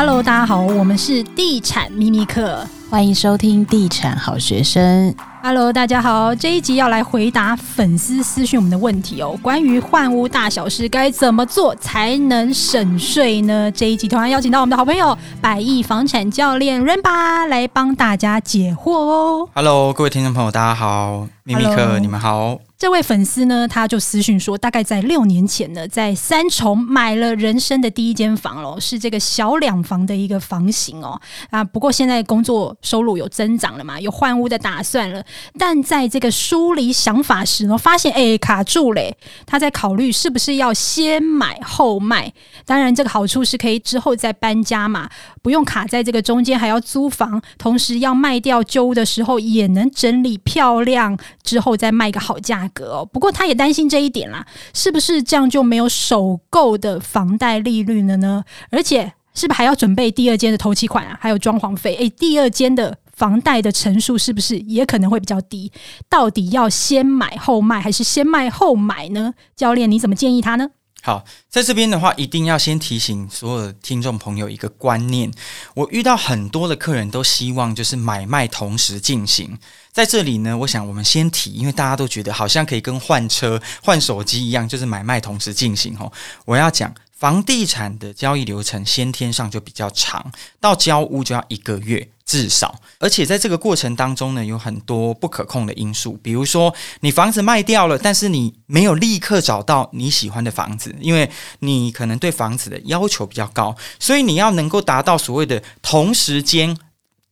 [0.00, 5.12] Hello，大家好，我们是地产秘密客，欢迎收听地产好学生。
[5.42, 13.68] Hello，大家好，这一集要来回答粉丝私讯我们的问题哦，关于换屋大小事该怎么做才能省税呢？
[13.72, 19.48] 这一集同样邀请到我们的好朋友百亿房产教练 Rainba 来帮大家解惑哦。
[19.52, 22.56] Hello，各位听众朋友，大家好，秘密客 Hello 你们好。
[22.78, 31.20] 这位粉丝呢，他就私讯说，大概在六年前呢，在三重买了人生的第一间房喽，是这个小两房的一个房型哦。
[31.50, 35.20] 啊，不过现在工作收入有增长了嘛，有换屋的打算了。
[35.58, 39.16] 但在这个梳理想法时呢，发现哎卡住嘞。
[39.44, 42.32] 他在考虑是不是要先买后卖。
[42.64, 45.10] 当然，这个好处是可以之后再搬家嘛，
[45.42, 52.67] 不用卡在这个中间，还要租房，同时要卖掉旧屋的时候也能整理漂亮，之后再卖个好价。
[52.68, 58.44] 格哦不过他也担心这一点啦，是不是这样就没有首购的房贷利率了呢？
[58.70, 61.16] 而且是不是还要准备第二间的头期款啊？
[61.20, 61.94] 还有装潢费？
[61.96, 65.70] 诶，第二间的房贷的成数是不是也可能会比较低？
[66.08, 69.34] 到底要先买后卖还是先卖后买呢？
[69.56, 70.70] 教练你怎么建议他呢？
[71.00, 75.32] 好，在这边的话，一定要先提醒所有的听众朋友一个观念。
[75.74, 79.56] 我遇到很多的客人都希望就是买卖同时进行。
[79.92, 86.12] 在这里呢，我想我们先提，因为大家都觉得好像可以跟换车、换手机一样，就是买卖同时进行哦。
[86.44, 92.08] 我要讲房地产的交易流程，先天上就比较长，到交屋就要一个月。
[92.28, 106.76] 至少，而且在这个过程当中呢，有很多不可控的因素，比如说你房子卖掉了，但是你没有立刻找到你喜欢的房子，因为你可能对房子的要求比较高，所以你要能够达到所谓的同时间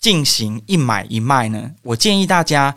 [0.01, 1.73] 进行一买一卖呢。
[1.83, 2.75] 我建议大家，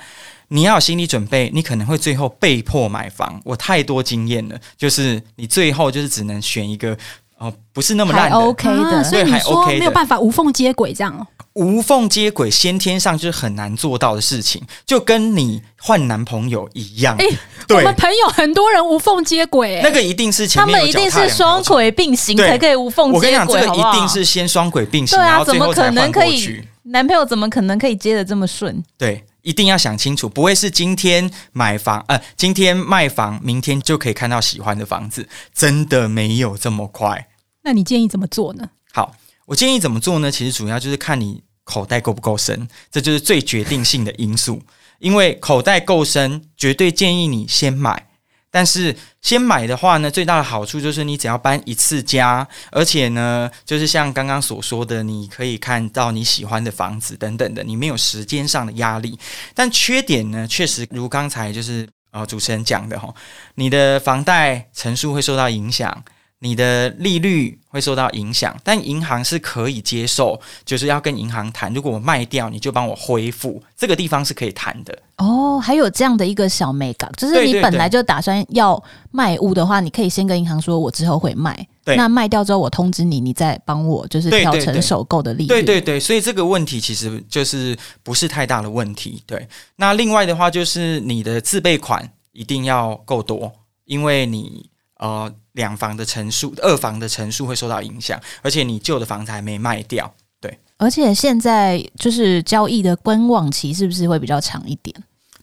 [0.49, 3.41] 你要有心理准备，你可能会最后被迫买房。
[3.45, 6.97] 我太多经验了，就是你最后就是只能选一个
[7.39, 11.25] 哦，不是那么烂的，OK 的，啊，所以你说没有办法无缝接轨这样哦。
[11.53, 17.15] 无缝接轨，先天上就是很难做到的事情，就跟你换男朋友一样。
[17.17, 23.17] 哎、欸，对我们朋友很多人无缝接轨，那个一定是前面他们一定是双轨并行才可以无缝接轨。
[23.17, 25.95] 我跟你讲，这个一定是先双轨并行，对啊，然后最后才换过去。
[25.95, 26.63] 怎么可能可以？
[26.83, 28.83] 男朋友怎么可能可以接的这么顺？
[28.97, 37.27] 对，一定要想清楚，不会是今天买房，呃，今天卖房，明天就可以看到喜欢的房子，真的没有这么快。
[37.63, 38.69] 那你建议怎么做呢？
[38.93, 39.15] 好，
[39.47, 40.29] 我建议怎么做呢？
[40.29, 41.41] 其实主要就是看你。
[41.63, 44.59] 口袋够不够深，这就是最决定性的因素。
[44.97, 48.07] 因为口袋够深，绝对建议你先买。
[48.51, 59.17] 但是先买的话呢，最大的好处就是你只要搬一次家，而且呢，就是像刚刚所说的，你可以看到你喜欢的房子等等的，你没有时间上的压力。
[59.53, 63.13] 但缺点呢，确实如刚才就是呃主持人讲的哈，
[63.55, 66.03] 你的房贷成数会受到影响。
[66.41, 71.73] 你的利率会受到影响，但银行是可以接受，就是要跟银行谈。
[71.73, 74.97] 如果我卖掉，你就帮我恢复，这个地方是可以谈的。
[75.17, 81.67] 哦，还有这样的一个小美感，就是你本来就打算要卖屋的话，你可以先跟银行说，我之后会卖。
[81.83, 85.47] 对，那卖掉之后，我通知你，你再帮我就是调成首购的利率。
[85.47, 89.21] 对对对，所以这个问题其实就是不是太大的问题。
[89.25, 89.45] 对，
[89.75, 93.51] 那另外的话就是你的自备款一定要够多，
[93.83, 95.33] 因为你呃。
[95.53, 100.57] 两房的层数，二房的层数会受到影响，而且你旧的房子还没卖掉，对。
[100.77, 104.95] 而且现在就是交易的观望期是不是会比较长一点？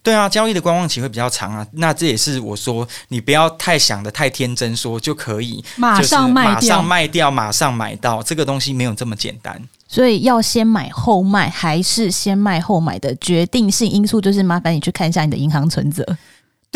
[0.02, 1.66] 对啊，交易的观望期会比较长啊。
[1.72, 9.60] 那这也是我说，你不要太想的太天真，说就可以马上卖掉，马上卖掉，马上买到，这个东西没有这么简单。
[9.86, 16.16] 所以要先买后卖，还是先卖后买的决定性因素，就是麻烦你去看一下你的银行存折。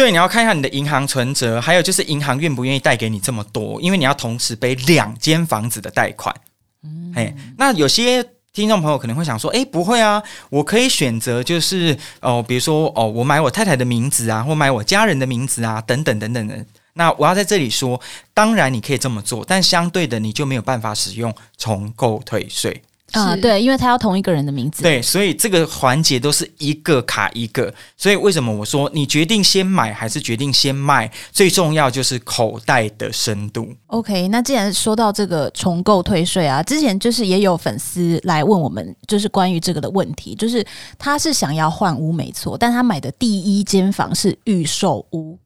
[0.00, 6.34] 对，你要看一下你的银行存折，还有就是银行愿不愿意贷给你这么多，因为你要同时背两间房子的贷款。
[6.83, 16.65] 嗯，嘿，那有些听众朋友可能会想说，诶，不会啊，我可以选择就是哦，比如说哦，我买我太太的名字啊，或买我家人的名字啊，等等等等的。
[16.94, 18.00] 那我要在这里说，
[18.33, 22.83] 当然你可以这么做，但相对的你就没有办法使用重购退税。
[23.12, 27.72] 啊，对，因为他要同一个人的名字，对，所以这个环节都是一个卡一个。
[27.97, 33.68] 所以为什么我说你决定先买还是决定先卖，最重要就是口袋的深度。
[33.89, 40.65] OK，那既然说到这个重购退税啊，之前就是也有粉丝来问我们，就是关于这个的问题，就是
[40.98, 45.39] 他是想要换屋没错，但他买的第一间房是预售屋，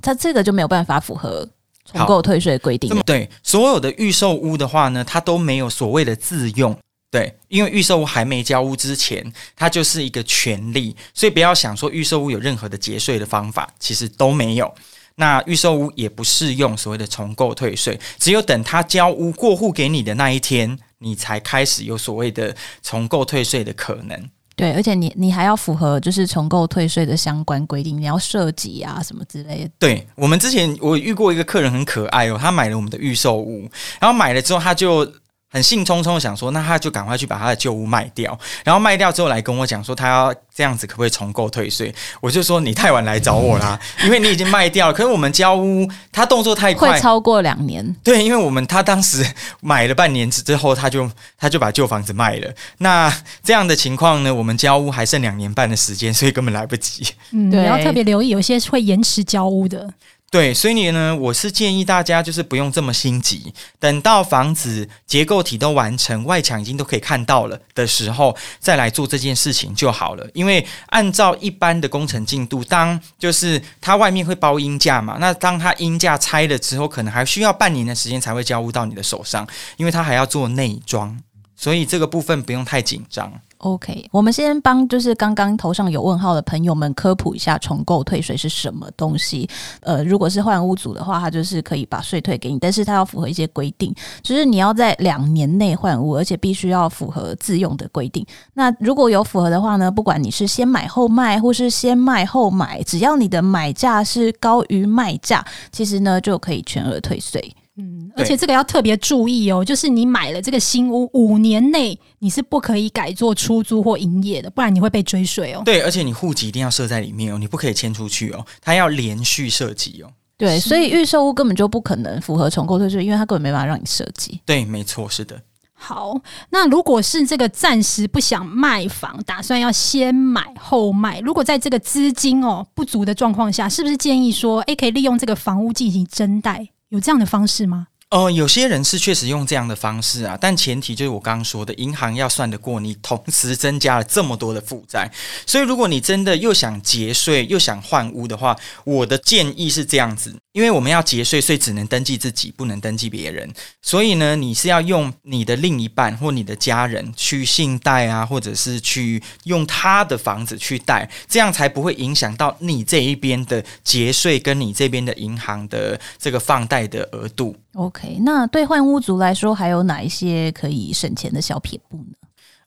[0.00, 1.48] 他这个就没有办法符合
[1.84, 2.90] 重购退税规定。
[3.06, 6.76] 对，所有的预售屋的话呢，它都没有所谓的自用。
[7.12, 9.22] 对，因为预售屋还没交屋之前，
[9.54, 14.74] 它就是一个权利，所以不要想说预售屋有任何的节税的方法，其实都没有。
[15.16, 24.30] 那预售屋也不适用所谓的重购退税，只有等他交屋过户给你的那一天，你才开始有所谓的重购退税的可能。
[24.56, 29.70] 对，而且你你还要符合就是重购退税的相关规定，你要涉及啊什么之类的。
[29.78, 33.70] 对，我们之前我遇过一个客人很可爱哦，他买了我们的预售屋，
[34.00, 35.06] 然后买了之后他就。
[35.52, 41.94] 很兴冲冲的想说，那他就赶快去把他的旧屋卖掉，然后卖掉之后来跟我讲说，他要这样子可不可以重购退税？
[42.22, 44.92] 我就说你太晚来找我啦， 因为你已经卖掉了。
[44.94, 47.94] 可是我们交屋，他动作太快，会超过两年。
[48.02, 49.22] 对，因为我们他当时
[49.60, 52.50] 买了半年之后，他就他就把旧房子卖了。
[52.78, 53.12] 那
[53.44, 57.06] 这样的情况呢，我们交屋还剩两年半的时间，所以根本来不及。
[57.32, 59.92] 嗯，对，要特别留意，有些会延迟交屋的。
[60.32, 70.26] 对，所以呢，我是建议大家就是不用这么心急，等到房子结构体都完成，外墙已经都可以看到了的时候，再来做这件事情就好了。
[70.32, 79.46] 因为按照一般的工程进度，当就是它外面会包阴架嘛，那当它阴架拆了之后，可能还需要半年的时间才会交屋到你的手上，
[79.76, 81.14] 因为它还要做内装，
[81.62, 83.32] 所以这个部分不用太紧张。
[83.58, 89.48] OK，我们先帮就是刚刚头上有问号的朋友们科普一下重构退税是什么东西。
[89.82, 93.94] 呃，如果是换屋主的话，他就是可以把税退给你，但是他要符合一些规定，
[94.24, 98.26] 就是你要在两年内换屋，而且必须要符合自用的规定。
[98.54, 107.54] 那如果有符合的话呢，不管你是先买后卖，或是先卖后买，只要你的买价是高于卖价，其实呢就可以全额退税。
[107.76, 115.62] 嗯，而且这个要特别注意哦，就是你买了这个新屋，五年内你是不可以改做出租或营业的，不然你会被追税哦。
[115.64, 120.10] 对，而且你户籍一定要设在里面哦，你不可以迁出去哦，它要连续设籍哦。
[120.36, 124.40] 对，所以预售屋根本就不可能符合重购退税，因为它根本没办法让你设计。
[124.44, 125.40] 对，没错，是的。
[125.72, 126.20] 好，
[126.50, 136.68] 那如果是这个暂时不想卖房，打算要先买后卖，如果在这个资金哦不足的状况下，是不是建议说，诶，可以利用这个房屋进行增贷？
[136.92, 137.88] 有这样的方式吗？
[138.12, 145.10] 哦、有些人是确实用这样的方式啊，但前提就是我刚刚说的，银行要算得过你同时增加了这么多的负债。
[145.46, 148.54] 所以，如果你真的又想节税又想换屋的话，
[148.84, 150.36] 我的建议是这样子。
[150.52, 153.50] 因为我们要节税，所以只能登记自己，不能登记别人。
[153.80, 167.56] 所以呢，你是要用你的另一半或你的家人去信贷啊，或者是去用他的房子去贷，这样才不会影响到你这一边的节税跟你这边的银行的这个放贷的额度。
[167.74, 172.16] OK，那对换屋族来说，还有哪一些可以省钱的小撇步呢？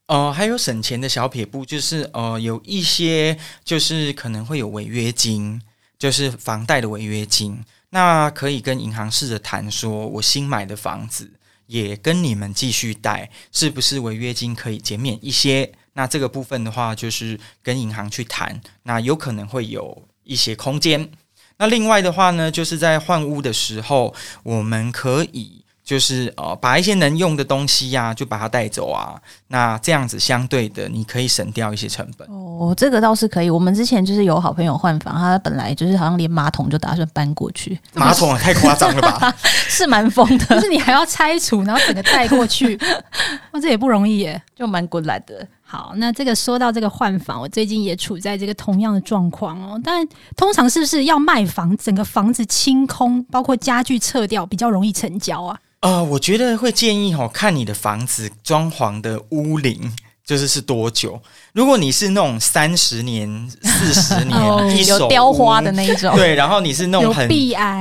[0.08, 5.62] 呃，还有省钱的小撇步，就是呃，有一些就是可能会有违约金，
[5.98, 7.64] 就是房贷的违约金。
[7.90, 11.32] 那可以跟银行试着谈，说我新买的房子
[11.68, 15.72] 也跟你们继续贷，是不是违约金可以减免一些？
[15.94, 21.10] 那这个部分的话，就是跟银行去谈，那有可能会有一些空间。
[21.58, 24.14] 那另外的话呢，就是在换屋的时候，
[24.44, 25.62] 我们可以。
[25.86, 29.22] 就是呃，把一些能用的东西呀、啊，就把它带走啊。
[29.50, 32.28] 那这样子相对的，你可以省掉一些成本。
[32.28, 33.52] 哦，这个倒是可以。
[33.52, 37.80] 我们之前就是有好朋友换房，他本来就是好像连马桶就打算搬过去。
[37.94, 39.32] 马桶也太夸张了吧？
[39.46, 40.46] 是蛮疯的。
[40.56, 42.76] 就是你还要拆除，然后整个带过去，
[43.54, 45.48] 哇，这也不容易耶，就蛮过来的。
[45.68, 49.82] 好，那这个说到这个换房，我最近也处在这个同样的状况哦。
[49.84, 50.08] 但
[50.38, 55.60] 通常是不是要卖房，整个房子清空，包括家具撤掉，比较容易成交啊？
[55.80, 59.92] 呃，我觉得会建议哦，看你的房子装潢的屋龄，
[60.26, 61.22] 就是是多久。
[61.54, 67.28] 如果你是那种三十年、四十年、 哦、一手有雕花的那一种，对，然后你是那种很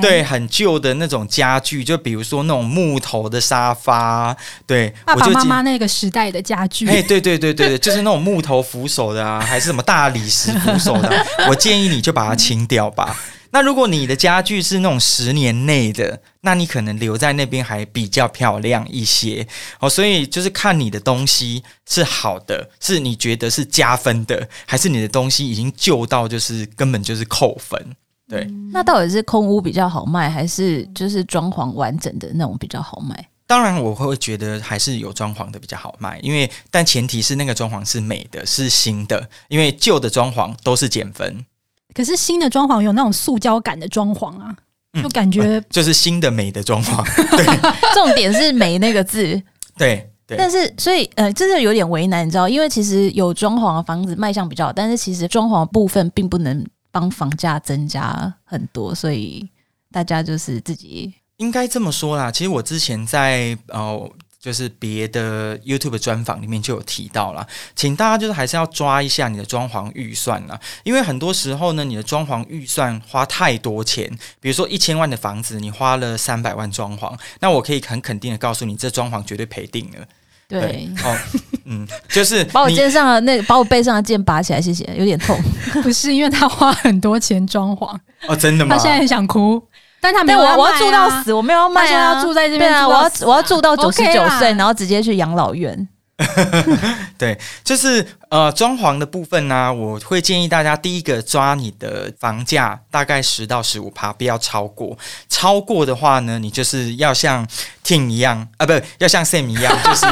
[0.00, 4.36] 对很旧的那种家具，就比如说那种木头的沙发，
[4.66, 13.16] 对，爸爸妈妈那个时代的家具，哎，对对对对对， 就是那种木头扶手的啊，还是什么大理石扶手的、啊，我建议你就把它清掉吧。
[13.54, 19.46] 那如果你的家具是那种十年内的，那你可能留在那边还比较漂亮一些
[19.78, 19.88] 哦。
[19.88, 27.80] 所以就是看你的东西是好的，是你觉得是加分的，还是你的东西已经旧到就是根本就是扣分。
[28.28, 33.28] 对，嗯，那到底是空屋比较好卖，还是就是装潢完整的那种比较好卖？
[33.46, 41.46] 当然我会觉得还是有装潢的比较好卖，因为但前提是那个装潢是美的，是新的，因为旧的装潢都是减分。
[41.94, 44.54] 可是新的装潢有那种塑胶感的装潢啊，
[45.00, 47.02] 就感觉、就是新的美的装潢。
[47.36, 47.46] 对，
[47.94, 49.40] 重点是“美”那个字。
[49.78, 50.36] 对对。
[50.36, 59.48] 但是，所以呃，真的有点为难，你知道，因为其实有装潢的房子卖相比较好，但是其实装潢的部分并不能帮房价增加很多，所以
[59.92, 62.30] 大家就是自己应该这么说啦。
[62.30, 64.10] 其实我之前在呃。
[64.44, 74.06] 就是别的 YouTube 专访里面就有提到了，请大家就是还是要抓一下你的装潢预算啦，因为很多时候呢，你的装潢预算花太多钱，
[74.40, 80.06] 比如说一千万的房子，你花了三百万装潢，那我可以很肯定的告诉你，这装潢绝对赔定了。
[80.46, 81.16] 对，哦，
[81.64, 85.40] 嗯，就是 把我肩上的那个，把我背上的剑拔起来，谢谢，有点痛。
[85.82, 87.98] 不是因为他花很多钱装潢
[88.28, 88.76] 哦，真的吗？
[88.76, 89.60] 他现在很想哭，
[90.04, 95.88] 但他没有、啊，我我要住到死，我没有要卖啊，他要住在这边，对啊，我要我要住到九十九岁，然后直接去养老院。
[97.18, 104.96] 对，就是呃，装潢的部分呢、啊，我会建议大家第一个抓你的房价大概十到十五趴，不要超过。
[105.28, 107.44] 超过的话呢，你就是要像
[107.84, 110.06] Tim 一样啊，不要像 Sam 一样，就是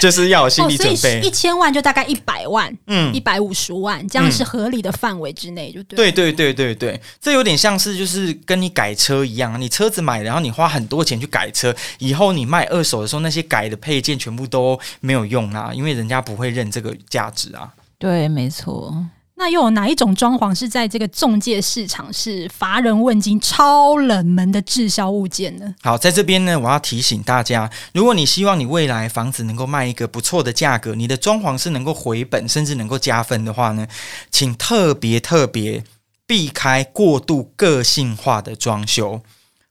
[0.00, 1.20] 就是要有心理准备。
[1.20, 5.96] 一千万就大概一百万，嗯，一百五十万，这样是合理的范围之内，就对。
[5.96, 17.72] 对对对对对，这有点像是就是跟你改车一样，你车子买，然后你花很多钱去改车，以后你卖二手的时候，那些改的配件全部都没有用啊，因为人家不会认这个价值啊。
[17.98, 18.94] 对，没错。
[19.38, 25.74] 那又有哪一种装潢是在这个中介市场是乏人问津、超冷门的滞销物件呢？
[25.80, 33.86] 好，在这边呢，我要提醒大家，如果你希望你未来房子能够卖一个不错的价格，你的装潢是能够回本，甚至能够加分的话呢，
[34.32, 35.84] 请特别特别
[36.26, 39.22] 避开过度个性化的装修。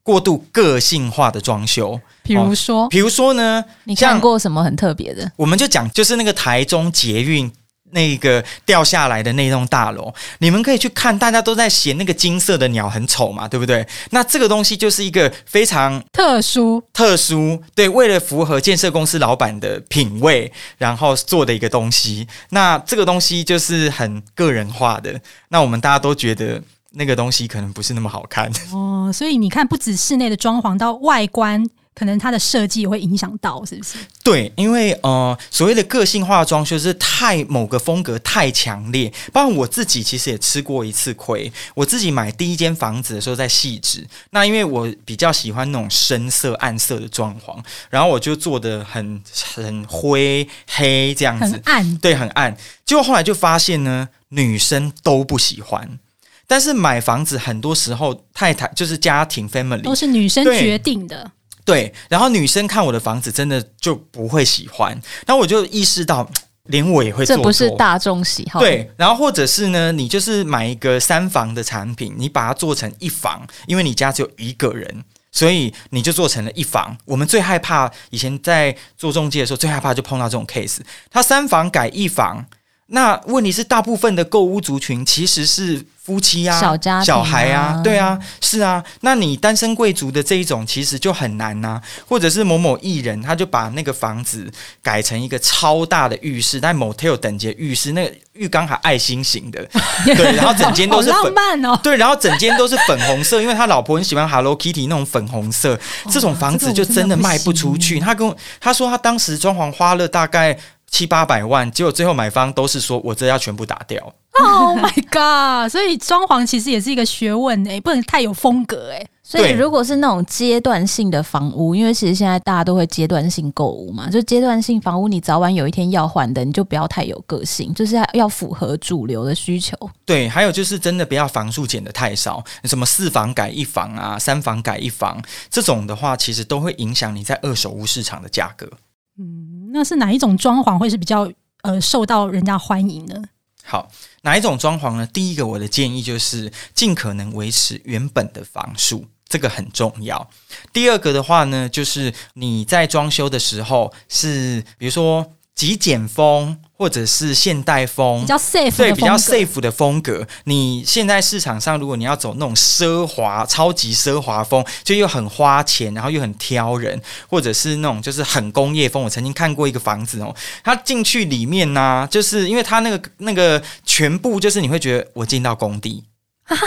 [0.01, 5.29] 过度个性化的装修，比如说，哦、比如说呢，你看过什么很特别的？
[5.35, 7.51] 我们就讲，就是那个台中捷运。
[7.91, 13.87] 那个掉下来的那栋大楼，你们可以去看，大家都在写那个金色的鸟很丑嘛，对不对？
[14.11, 22.27] 那这个东西就是一个非常特殊、特殊，对，为了符合建设公司老板的品味，然后做的一个东西。
[22.49, 25.19] 那这个东西就是很个人化的。
[25.49, 29.09] 那我们大家都觉得那个东西可能不是那么好看哦。
[29.13, 31.65] 所以你看，不止室内的装潢，到外观。
[31.97, 33.97] 可能它的设计也会影响到，是不是？
[34.23, 39.11] 对，因为呃，所谓的个性化装修是太某个风格太强烈。
[39.33, 41.51] 包括我自己其实也吃过一次亏。
[41.73, 47.57] 我自己买第一间房子的时候在细致，那因为我比较喜欢那种深色暗色的装潢，
[47.89, 49.19] 然后我就做的很
[49.55, 52.55] 很灰黑这样子，很暗，对，很暗。
[52.85, 55.97] 结果后来就发现呢，女生都不喜欢。
[56.45, 61.31] 但是买房子很多时候太太就是家庭 family 都是女生决定的。
[61.67, 64.91] 对，然后女生看我的房子，真的就不会喜欢。
[65.25, 66.25] 然后我就意识到，
[66.63, 67.35] 连我也会做。
[67.35, 68.61] 这不是大众喜好。
[68.61, 76.97] 对，然后或者是呢，你就是买一个三房的产品，你把它做成一房，因为你家只有一个人，所以你就做成了一房。
[77.03, 80.79] 我们最害怕以前在做中介的时候，最害怕就碰到这种 case，
[81.11, 82.45] 他三房改一房。
[82.89, 88.81] 那问题是，大部分的购物族群其实是夫妻啊、小家啊、小孩啊，对啊，是啊。
[89.01, 91.81] 那你单身贵族的这一种，其实就很难呐、啊。
[92.07, 94.49] 或者是某某艺人，他就把那个房子
[94.81, 99.61] 改成一个超大的浴室，但 motel 等级的浴室，那个浴缸还爱心型的，
[100.05, 105.77] 对，然后整间都是粉浪漫哦， 对，然后整间都是粉红色，因为他老婆很喜欢 Hello Kitty 那种粉红色，
[106.09, 107.99] 这种房子就真的卖不出去。
[107.99, 110.57] 他跟我他说，他当时装潢花了大概。
[110.89, 114.13] 七八百万，结果最后买方都是说我这要全部打掉。
[114.39, 115.71] Oh my god！
[115.71, 119.07] 所以装潢其实也是一个学问诶，不能太有风格诶。
[119.23, 129.75] 所以如果是那种阶段性的房屋，因为其实现在大家都会阶段性购物嘛，就阶段性房屋，你早晚有一天要换的，你就不要太有个性，就是要要符合主流的需求。
[130.05, 138.69] 对，还有就是真的不要房数减的太少，什么四房改一房啊，三房改一房这种的话，其实都会影响你在二手屋市场的价格。
[139.17, 141.31] 嗯，那是哪一种装潢会是比较
[141.61, 143.21] 呃受到人家欢迎呢？
[143.63, 143.89] 好，
[144.21, 145.05] 哪一种装潢呢？
[145.07, 150.29] 第一个，我的建议就是尽可能维持原本的房数，这个很重要。
[150.71, 156.57] 第二个的话呢，就是你在装修的时候是，比如说极简风。
[156.79, 160.27] 或者是现代风，比较 safe，对，比较 safe 的风格。
[160.43, 169.01] 你现在市场上，如果你要走那种奢华、超级奢华风，就又很花钱，然后又很挑人，或者是那种就是很工业风。
[169.01, 176.03] 我曾经看过一个房子哦，它进去里面呢、啊，就是因为它那个那个全部就是你会觉得我进到工地，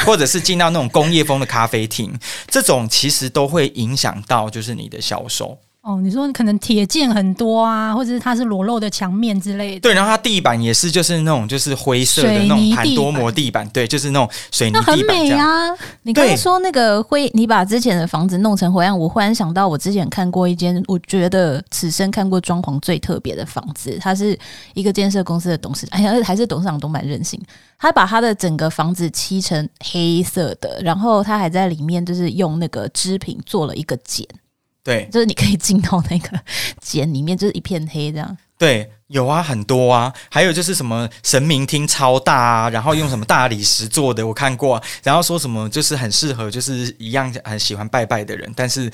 [0.05, 2.19] 或者是进到那种工业风的咖啡厅，
[2.49, 5.57] 这种其实都会影响到就是你的销售。
[5.83, 9.81] 哦，你说可能铁件很多啊，或者是它是裸露的墙面之类的。
[9.81, 14.85] 对，然后它地板也是，就是那种就是灰色的那种盘多磨地板，对，就是那种水泥地板。
[14.87, 15.75] 那很美啊！
[16.03, 24.39] 你刚才说那个灰，你把之前的房子弄成灰暗，我忽然想到，我之前看过一间，我觉得此生看过装潢最特别的房子，它是
[24.75, 27.41] 一个建设公司的董事长，哎呀，还是董事长都蛮任性，
[27.79, 34.27] 他把他的整个房子漆成黑色的，然后他还在里面就是用那个织品做了一个茧。
[34.83, 36.41] 对，就是你可以进到那个
[36.81, 38.37] 茧里面，就是一片黑这样。
[38.57, 44.83] 对，有啊，很多啊，还有就是什么神明厅超大啊，然后用什么大理石做的，我看过啊。
[45.03, 48.91] 然后说什么就是很适合，就是一样很喜欢拜拜的人，但是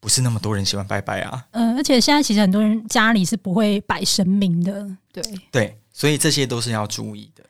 [0.00, 1.44] 不是那么多人喜欢拜拜啊。
[1.52, 7.44] 嗯、呃，而且现在其实很多人家里是不会摆神明的，对对，所以这些都是要注意的。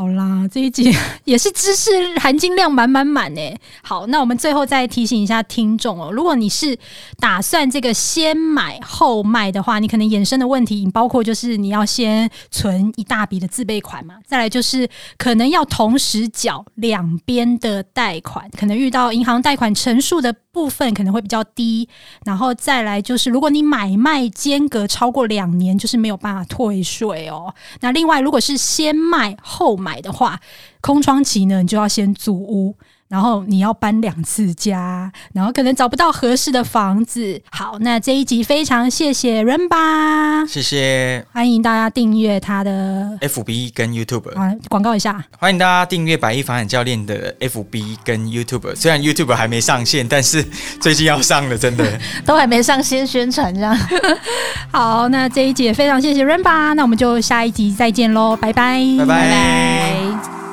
[0.00, 0.90] 好啦，这一集
[1.24, 3.54] 也是知识含金量满满满诶。
[3.82, 6.74] 好，那我们最后再提醒一下听众哦，如果你是
[7.18, 14.88] 打算这个先买后卖的话，你可能衍生的问题包括就是你要先存一大笔的自备款嘛，再来就是
[15.18, 21.88] 可能要同时缴两边的贷款，可能遇到银行贷款成数的部分可能会比较低，
[22.24, 27.54] 然后再来就是如果你买卖间隔超过两年，就是没有办法退税哦。
[27.80, 30.00] 那另外如果是先卖后买。
[30.00, 30.40] 的话，
[30.80, 32.74] 空窗期呢，你就要先租屋，
[33.10, 37.42] 然后你要搬两次家，然后可能找不到合适的房子。
[37.50, 48.76] 好，那这一集非常谢谢 Renba，谢谢，欢迎大家订阅他的 FB 跟 YouTube 啊，广告一下，欢迎大家订阅百亿房产教练的 FB 跟 YouTube。
[48.76, 50.40] 虽然 YouTube 还没上线，但是
[50.80, 51.84] 最近要上了，真的
[52.24, 53.76] 都还没上线宣传这样。
[54.70, 59.06] 好，那这一集也非常谢谢 Renba，那我们就下一集再见喽，拜拜，拜拜。
[59.06, 60.49] 拜拜。